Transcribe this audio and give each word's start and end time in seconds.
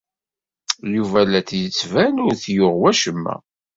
Yuba 0.95 1.21
la 1.25 1.41
d-yettban 1.47 2.15
ur 2.25 2.33
t-yuɣ 2.43 2.73
wacemma. 2.81 3.35